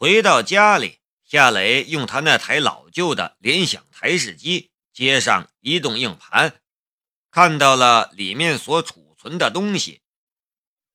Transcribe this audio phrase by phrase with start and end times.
[0.00, 6.60] 回到家里，夏雷用他那台老旧的联想台式机接上移动硬盘，
[7.32, 10.02] 看到了里面所储存的东西。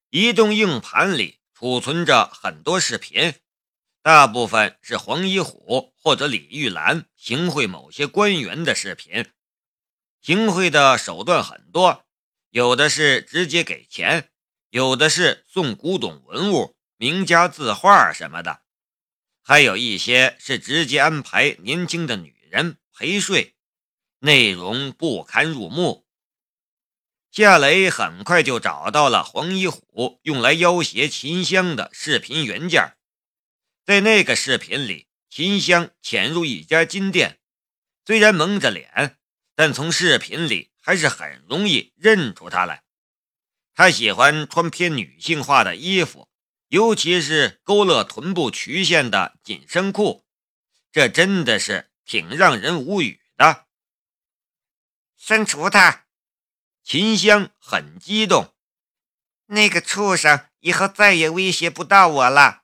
[0.10, 3.34] 移动硬盘里储存着很多视频，
[4.02, 9.30] 大部分是黄一虎或者李玉兰行贿某些官员的视频。
[10.22, 12.06] 行贿的手段很多，
[12.52, 14.30] 有的是直接给钱，
[14.70, 18.63] 有的是送古董文物、名家字画什么的。
[19.46, 23.56] 还有一些是直接安排年轻的女人陪睡，
[24.20, 26.08] 内容不堪入目。
[27.30, 32.96] 夏雷很快就找到了黄一虎用来要挟秦香的视频原件，
[33.86, 37.42] 在那个视频里，秦香潜入一家金店，
[38.06, 39.18] 虽然蒙着脸，
[39.56, 42.84] 但从视频里还是很容易认出他来。
[43.76, 46.30] 他喜欢穿偏女性化的衣服。
[46.74, 50.26] 尤其是勾勒臀部曲线的紧身裤，
[50.92, 53.68] 这真的是挺让人无语的。
[55.16, 56.08] 删除他，
[56.84, 58.56] 秦香很激动。
[59.46, 62.64] 那个畜生以后再也威胁不到我了。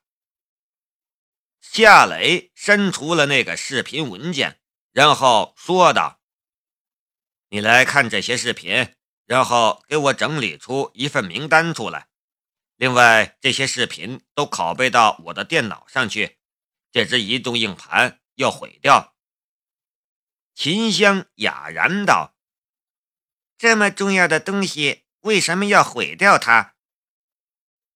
[1.62, 4.60] 夏雷删除了那个视频文件，
[4.92, 6.20] 然后说道
[7.50, 8.96] ：“你来看这些视频，
[9.28, 12.08] 然后给我整理出一份名单出来。”
[12.80, 16.38] 另外，这些视频都拷贝到我的电脑上去，
[16.94, 19.18] 这只移动硬盘要毁掉。
[20.56, 22.38] 秦香哑然道
[23.60, 26.76] ：“这么重要的东西，为什么要毁掉它？”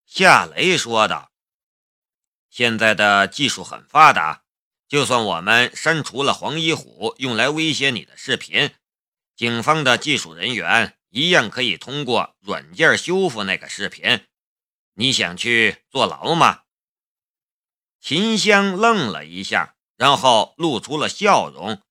[0.05, 1.31] 夏雷说道
[2.51, 4.43] ：“现在的技术很发达，
[4.89, 8.71] 就算我们删除了黄一虎用来威胁你的视频，
[9.33, 14.25] 警方的技术人员一样可以通过软件修复那个视频。”
[14.95, 16.63] 你想去坐牢吗？
[17.99, 21.81] 秦香愣了一下，然后露出了笑容。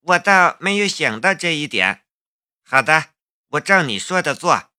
[0.00, 2.04] 我倒没有想到这一点。
[2.62, 3.10] 好的，
[3.48, 4.70] 我照你说的做。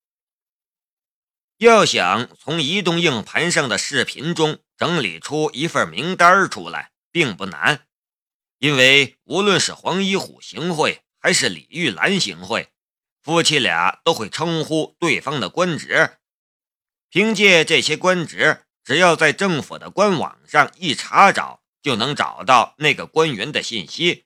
[1.57, 7.85] 要想从移动硬盘上的视频中整理出一份名单出来，并不难，
[8.57, 12.73] 因为无论是黄一虎行贿，还是李玉兰行贿，
[13.21, 16.17] 夫妻俩都会称呼对方的官职。
[17.13, 24.25] 凭借这些官职，只要在政府的官网上一查找，就能找到那个官员的信息。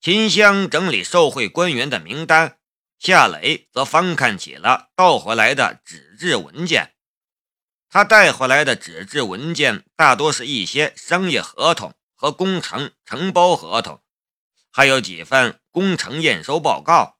[0.00, 2.58] 秦香整理受贿官员的名单，
[2.98, 6.94] 夏磊则翻看起了盗回来的纸质文件。
[7.90, 14.02] 他带回来的纸质文件大多是一些商业合同和工程承包合同，
[14.70, 17.18] 还有几份工程验收报告。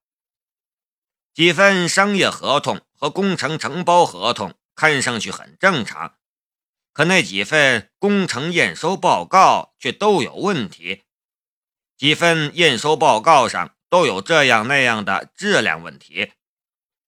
[1.34, 6.18] 几份商业合同和工程承包合同看上去很正常，
[6.92, 11.02] 可那几份工程验收报告却都有问题。
[11.96, 16.34] 几份验收报告上都有这样那样的质量问题，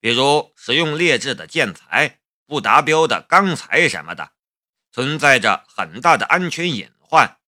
[0.01, 4.33] 比如使用劣质的建材、不达标的钢材什么的，
[4.91, 7.39] 存在着很大的安全隐患。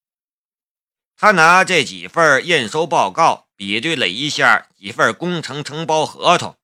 [1.17, 6.57] 他拿这几份验收报告比对了一下几份工程承包合同。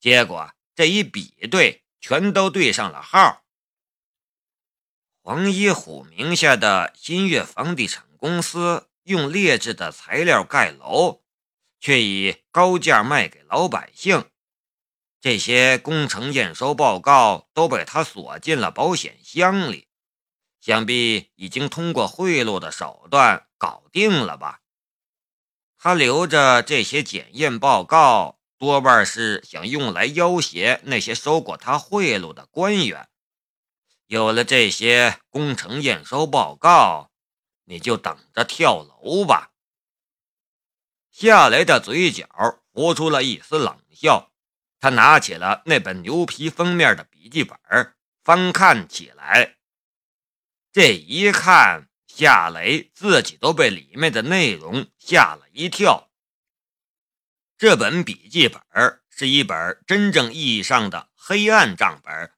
[0.00, 3.44] 结果这一比对，全都对上了号。
[5.20, 11.22] 黄一虎名下的新月房地产公司用劣质的材料盖楼，
[11.78, 14.28] 却以高价卖给老百姓。
[15.20, 19.86] 这些工程验收报告都被他锁进了保险箱里，
[20.60, 24.62] 想必已经通过贿赂的手段搞定了吧？
[25.78, 28.40] 他留着这些检验报告。
[28.62, 33.08] 多半是想用来要挟那些收过他贿赂的官员。
[34.06, 37.10] 有了这些工程验收报告，
[37.64, 39.50] 你就等着跳楼吧。
[41.10, 42.28] 夏雷的嘴角
[42.72, 44.30] 浮出了一丝冷笑，
[44.78, 47.58] 他拿起了那本牛皮封面的笔记本，
[48.22, 49.56] 翻看起来。
[50.70, 56.11] 这一看，夏雷自己都被里面的内容吓了一跳。
[57.62, 58.60] 这本笔记本
[59.08, 62.32] 是一本真正意义上的黑暗账本，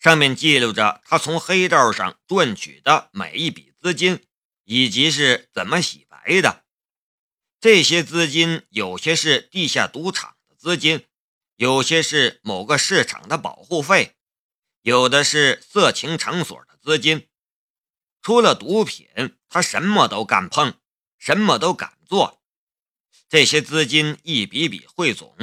[0.00, 4.24] 上面记录着他从黑道上赚取的每一笔资金，
[4.64, 6.64] 以及是怎么洗白的。
[7.60, 11.04] 这些资金有些是地下赌场的资金，
[11.56, 14.16] 有些是某个市场的保护费，
[14.80, 17.28] 有的是色情场所的资金。
[18.22, 20.72] 除了毒品，他什么都敢碰，
[21.18, 22.40] 什么都敢做。
[23.28, 25.36] 这些资金一笔笔汇总，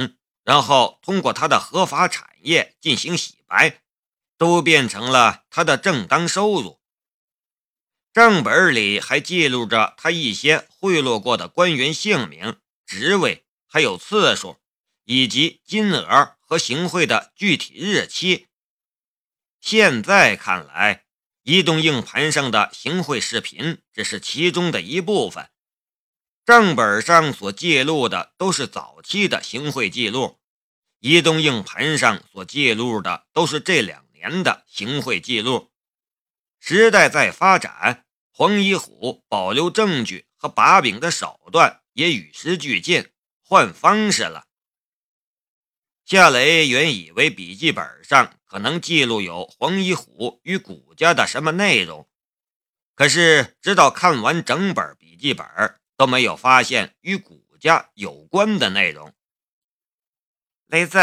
[0.44, 3.82] 然后通过他的合法产业进行洗白，
[4.38, 6.80] 都变成了他的正当收入。
[8.12, 14.58] 账本里还记录着他一些贿赂过的官员姓名、职位，还有次数，
[15.04, 18.48] 以及金额和行贿的具体日期。
[19.60, 21.06] 现在看来，
[21.44, 25.48] 移动硬盘上的行贿视频只是其中的一部分，
[26.52, 30.38] 账本上所记录的都是早期的行贿记录，
[31.00, 35.72] 移动硬盘上所记录的都是这两年的行贿记录。
[36.60, 38.04] 时代在发展，
[38.34, 43.08] 黄一虎保留证据和把柄的手段也与时俱进，
[43.42, 44.44] 换方式了。
[46.04, 52.06] 夏雷原以为笔记本上可能记录有黄一虎与谷家的什么内容，
[52.94, 55.46] 可是直到看完整本笔记本，
[56.02, 59.14] 都没有发现与谷家有关的内容。
[60.66, 60.98] 雷子，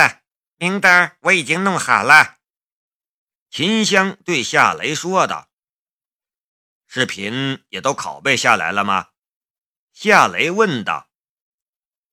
[0.58, 2.40] 名单我已经弄好了。
[3.50, 5.50] 秦香对夏雷说道
[6.86, 9.12] ：“视频也都拷贝下来了吗？”
[9.94, 11.10] 夏雷问道。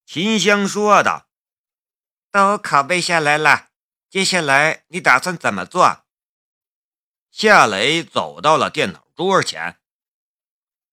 [0.04, 1.28] 秦香说道。
[2.30, 3.70] 都拷贝下来了，
[4.08, 6.06] 接下来你打算怎么做？
[7.32, 9.80] 夏雷走到了电脑桌前，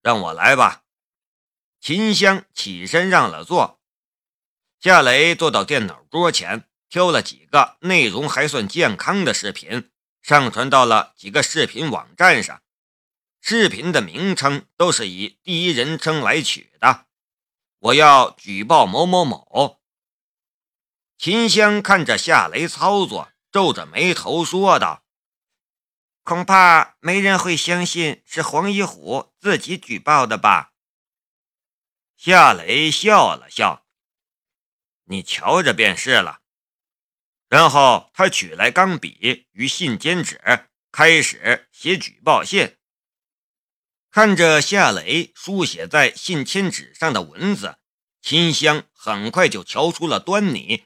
[0.02, 0.83] 让我来吧。
[1.84, 3.78] 秦香起身让了座，
[4.80, 9.90] 夏雷坐到电脑桌前，挑了几个内容还算健康的视频，
[10.22, 12.62] 上传到了几个视频网站上。
[13.42, 17.04] 视频的名称都是以第一人称来取的，
[17.80, 19.82] 我要举报某某某。
[21.18, 25.04] 秦香看着夏雷操作，皱着眉头说道
[26.24, 30.70] ：“恐怕没人会相信是黄一虎自己举报的吧？”
[32.16, 33.86] 夏雷笑了笑
[35.04, 36.40] ：“你瞧着便是了。”
[37.48, 42.76] 然后他取来钢笔与信笺纸，开始写举报信。
[44.10, 47.78] 看着夏雷书写在信笺纸上的文字，
[48.22, 50.84] 秦香很快就瞧出了端倪。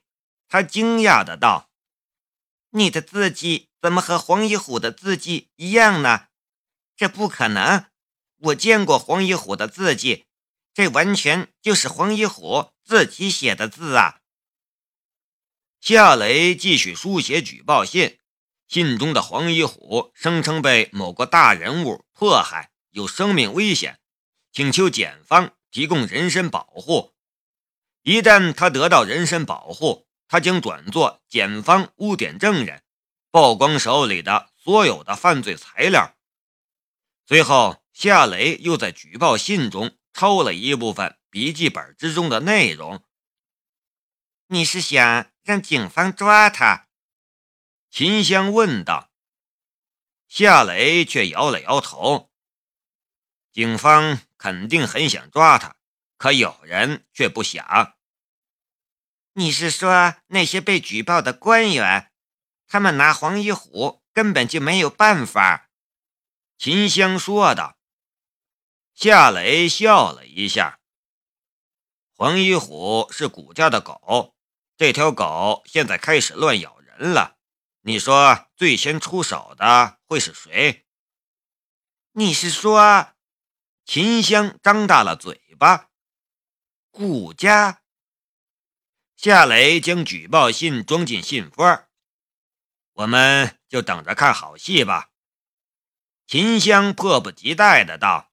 [0.48, 1.70] 他惊讶的道
[2.70, 6.28] ：“你的字迹怎么和黄一虎的字迹一样呢？
[6.96, 7.86] 这不可能！
[8.38, 10.26] 我见过黄一虎的字迹，
[10.78, 14.20] 这完全就是黄一虎自己写的字啊！”
[15.82, 18.20] 夏雷继续书写举报信，
[18.68, 23.98] 信中的黄一虎声称被某个大人物迫害，有生命危险，
[24.52, 27.12] 请求检方提供人身保护。
[28.02, 32.84] 一旦他得到人身保护，他将转做检方污点证人，
[33.32, 36.14] 曝光手里的所有的犯罪材料。
[37.26, 43.04] 随后，夏雷又在举报信中偷了一部分笔记本之中的内容。
[44.48, 46.88] 你是想让警方抓他？
[47.88, 49.12] 秦香问道。
[50.26, 52.32] 夏雷却摇了摇头。
[53.52, 55.76] 警方肯定很想抓他，
[56.16, 57.94] 可有人却不想。
[59.34, 62.10] 你是说那些被举报的官员，
[62.66, 65.70] 他们拿黄一虎根本就没有办法？
[66.58, 67.77] 秦香说道。
[69.00, 70.80] 夏雷笑了一下。
[72.16, 74.34] 黄一虎是谷家的狗，
[74.76, 77.36] 这条狗现在开始乱咬人了。
[77.82, 80.84] 你说最先出手的会是谁？
[82.10, 83.14] 你是说？
[83.84, 85.90] 秦香张大了嘴巴。
[86.90, 87.82] 谷家。
[89.16, 91.84] 夏雷将举报信装进信封，
[92.94, 95.12] 我们就等着看好戏吧。
[96.26, 98.27] 秦香迫不及待的道：“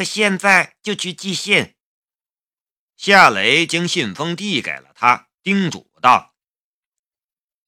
[0.00, 1.74] 我现在就去寄信。”
[2.96, 6.34] 夏雷将信封递给了他，叮嘱道：“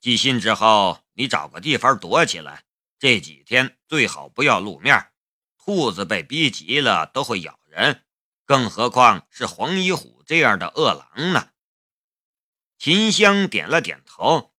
[0.01, 2.65] 寄信之后，你找个地方躲起来，
[2.99, 5.13] 这几天最好不要露面。
[5.57, 8.05] 兔子被逼急了都会咬人，
[8.45, 11.51] 更何况是黄一虎这样的恶狼呢？”
[12.79, 14.55] 秦香点了点头，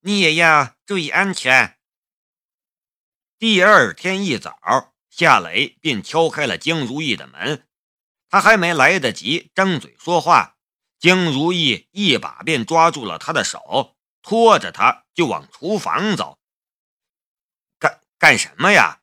[0.00, 1.78] 你也要注意安全。
[3.38, 7.66] 第二天一早，夏雷便敲开了江如意的门。
[8.28, 10.58] 他还没来得及张嘴说话，
[10.98, 16.38] 江如意一把便抓住了他的手，拖着他就往厨房走。
[17.78, 19.00] 干干什么呀？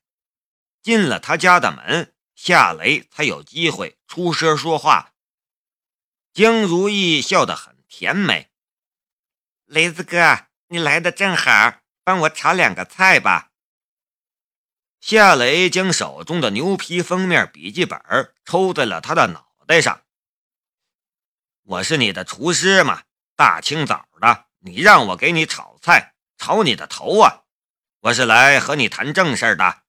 [0.83, 5.13] 进了他家的门，夏雷才有机会出声说话。
[6.31, 7.73] 江如意笑得很。
[7.95, 8.49] 甜美，
[9.65, 13.51] 雷子哥，你来的正好，帮我炒两个菜吧。
[15.05, 17.99] 夏雷将手中的牛皮封面笔记本
[18.45, 20.01] 抽在了他的脑袋上。
[21.63, 23.03] 我是你的厨师吗？
[23.35, 27.43] 大清早的，你让我给你炒菜，炒你的头啊！
[27.99, 29.83] 我是来和你谈正事的。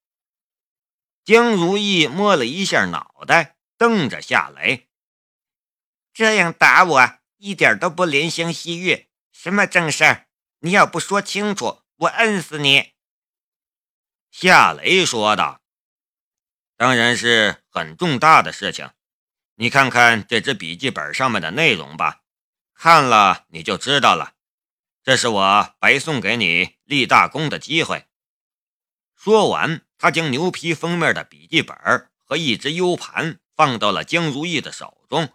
[1.24, 4.88] 江如意摸了一下脑袋，瞪着夏雷
[6.12, 9.06] ：“这样打我，一点都不怜香惜玉。
[9.30, 10.26] 什么正事儿？
[10.58, 12.93] 你要不说清楚，我摁死你！”
[14.36, 15.60] 夏雷说道
[16.76, 18.90] ：“当然是很重大的事情。
[19.54, 22.22] 你看看这只笔记本上面的内容吧，
[22.74, 24.34] 看了你就知道了。
[25.04, 28.06] 这是我白送给你立大功的机会。”
[29.14, 29.82] 说完。
[29.96, 31.76] 他将牛皮封面的笔记本
[32.18, 35.32] 和一只 U 盘放到了江如意的手中。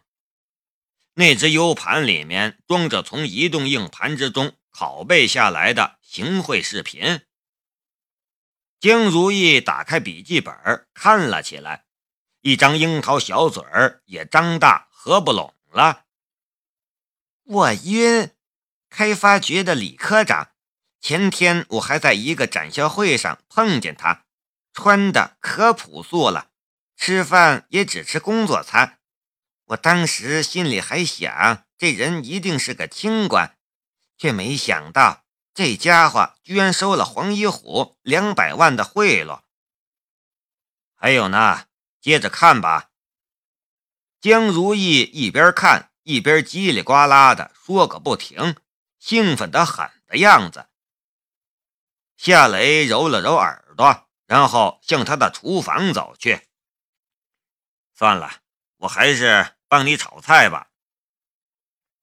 [1.13, 7.21] 那只 U 盘里面装着从移动硬盘之中拷贝下来的行贿视频。
[8.79, 10.55] 江如意打开笔记本
[10.93, 11.83] 看了起来，
[12.41, 16.05] 一张樱桃小嘴儿也张大合不拢了。
[17.43, 18.31] 我晕！
[18.89, 20.51] 开发局的李科长，
[21.01, 24.23] 前天我还在一个展销会上碰见他。
[24.71, 26.51] 穿的可朴素了，
[26.95, 28.99] 吃饭也只吃工作餐。
[29.65, 33.57] 我当时心里还想，这人一定是个清官，
[34.17, 35.25] 却没想到
[35.59, 39.41] 这家伙居然收了黄一虎两百万的贿赂。
[40.95, 41.65] 还有呢，
[41.99, 42.91] 接着看吧。
[44.21, 48.55] 江如意一边看一边叽里呱啦的说个不停，
[48.99, 50.69] 兴奋的很的样子。
[52.15, 54.07] 夏雷揉了揉耳朵。
[54.27, 56.47] 然后向他的厨房走去。
[57.93, 58.43] 算了，
[58.77, 60.69] 我还是帮你炒菜吧。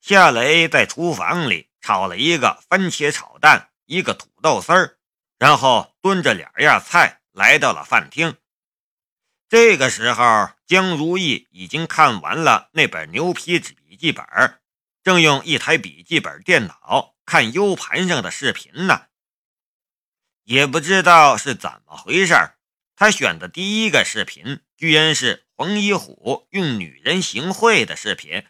[0.03, 4.99] 夏雷在厨房里炒了一个番茄炒蛋，一个土豆丝儿，
[5.39, 8.37] 然后端着两样菜来到了饭厅。
[9.49, 14.27] 这个时候，江如意已经看完了那本牛皮纸笔记本，
[15.05, 19.07] 正用一台笔记本电脑看 U 盘上的视频呢。
[20.43, 22.35] 也不知道是怎么回事
[22.97, 28.45] 他选的第一个视频居然是黄一虎用女人行贿的视频。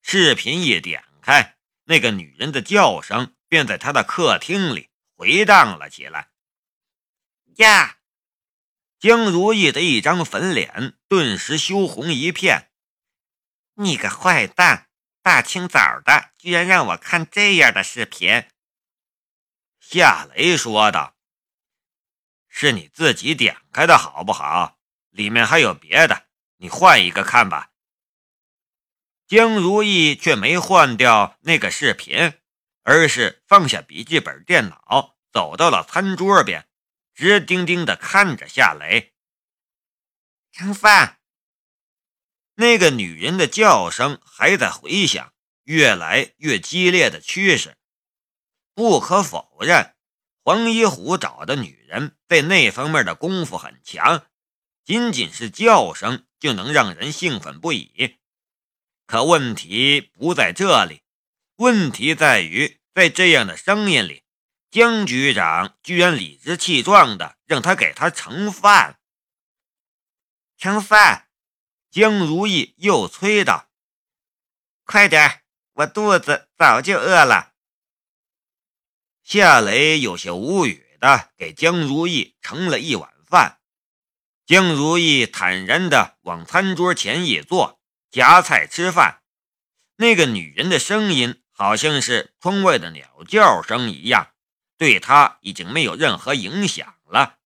[0.00, 6.30] 视频一点开，那个女人的叫声便在他的客厅里回荡了起来。
[7.56, 7.98] 呀！
[8.98, 12.70] 江如意的一张粉脸顿时羞红一片。
[13.74, 14.88] 你个坏蛋，
[15.22, 18.46] 大清早的居然让我看这样的视频！
[19.80, 21.16] 夏雷说道
[22.48, 24.78] ：“是你自己点开的好不好？
[25.10, 27.70] 里面还有别的，你换一个看吧。”
[29.32, 32.34] 江如意却没换掉那个视频，
[32.82, 36.68] 而是放下笔记本电脑，走到了餐桌边，
[37.14, 39.14] 直盯盯地看着夏雷。
[40.50, 41.18] 盛饭。
[42.56, 47.78] 那个女人的叫声还在回响，越来越激烈的趋势。
[48.74, 49.94] 不可否认，
[50.44, 54.26] 黄一虎找的女人在那方面的功夫很强，
[54.84, 58.18] 仅仅是叫声就能让人兴奋不已。
[59.06, 61.02] 可问题不在这里，
[61.56, 64.24] 问题在于在这样的声音里，
[64.70, 68.98] 江局长居然理直气壮的让他给他盛饭。
[70.56, 71.28] 盛饭！
[71.90, 73.68] 江如意又催道
[74.86, 75.42] ：“快点，
[75.74, 77.52] 我肚子早就饿了。”
[79.22, 83.60] 夏雷有些无语的给江如意盛了一碗饭，
[84.46, 87.81] 江如意坦然的往餐桌前一坐，
[88.12, 89.22] 夹菜吃饭。
[89.96, 94.34] 那个女人的声音好像是窗外的鸟叫声一样，
[94.76, 97.38] 对他已经没有任何影响了。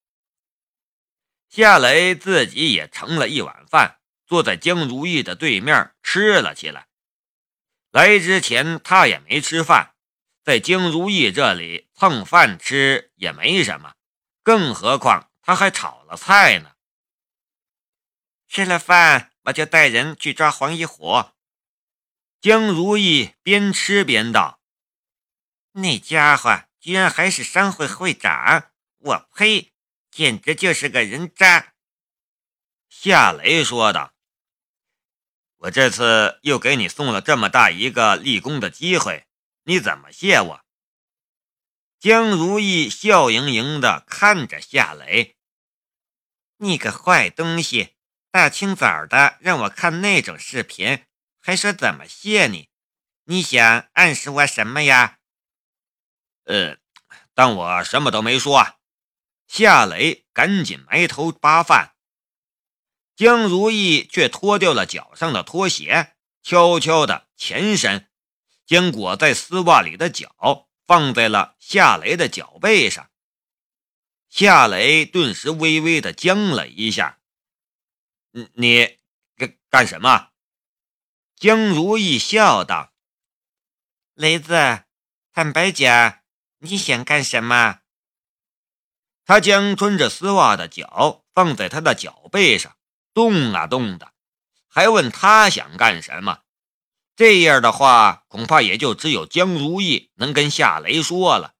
[1.48, 6.88] 夏雷自己也盛了一碗饭，坐在江如意的对面吃了起来。
[7.92, 9.94] 来之前他也没吃饭。
[10.42, 13.94] 在江如意这里蹭饭吃也没什么，
[14.42, 16.72] 更何况他还炒了菜呢。
[18.48, 21.24] 吃了饭，我就带人去抓黄一虎。
[22.40, 24.60] 江如意边吃边道
[25.72, 29.72] ：“那家伙居然还是商会会长，我呸，
[30.10, 31.74] 简直就是个人渣。”
[32.88, 34.14] 夏雷说道
[35.58, 39.26] ：“我这次又给你送了这么大一个立功的机会。”
[39.68, 40.60] 你怎么谢我？
[41.98, 45.36] 江如意笑盈盈地看着夏雷
[46.58, 47.95] ：“你个坏东西，
[48.36, 51.06] 大清早的让我看那种视频，
[51.40, 52.68] 还说怎么谢你？
[53.24, 55.20] 你想暗示我什么呀？”
[56.44, 56.76] 呃，
[57.32, 58.76] 当我什么都没说。
[59.48, 61.94] 夏雷赶紧埋头扒饭，
[63.16, 66.12] 江如意却脱掉了脚上的拖鞋，
[66.42, 68.10] 悄悄地前身。
[68.66, 73.10] 将裹在丝袜里的脚放在了夏雷的脚背上。
[74.28, 77.18] 夏雷顿时微微的僵了一下。
[78.54, 78.98] “你
[79.36, 80.30] 干干什么？”
[81.36, 82.92] 江如意笑道。
[84.14, 84.84] “雷子，
[85.32, 86.20] 坦白讲，
[86.58, 87.80] 你想干什么？”
[89.24, 92.76] 他将穿着丝袜的脚放在他的脚背上，
[93.12, 94.12] 动啊动的，
[94.68, 96.42] 还问他想干什么。
[97.16, 101.54] 这样的话，恐怕也就只有江如意能跟夏雷说了。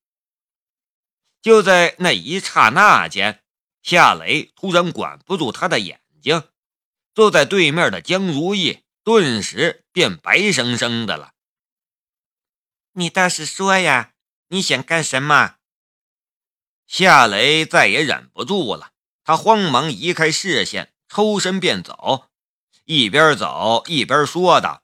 [1.43, 3.43] 就在那一刹那间，
[3.83, 6.49] 夏雷突然管不住他的眼睛，
[7.17, 11.33] 坐在对面的江如意顿时变白生生的了。
[12.93, 14.13] 你倒是说呀，
[14.49, 15.57] 你想干什么？
[16.87, 18.93] 夏雷再也忍不住了，
[19.25, 22.29] 他慌忙移开视线，抽身便走，
[22.85, 24.83] 一边走一边说道：“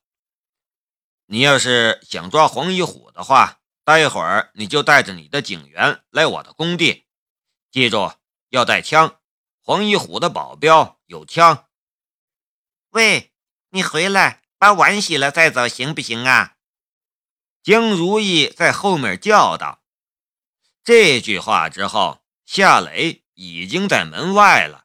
[1.28, 7.04] 你要是想抓黄一虎的话，待会儿你就带着你的警员来我的工地，
[7.70, 8.10] 记住
[8.48, 9.20] 要带枪。
[9.60, 11.66] 黄一虎的保镖有枪。”
[12.92, 13.32] 喂，
[13.70, 16.56] 你回来把碗洗了再走，行不行啊？
[17.62, 19.82] 江如意在后面叫道。
[20.84, 24.81] 这句话之后，夏雷已经在门外了。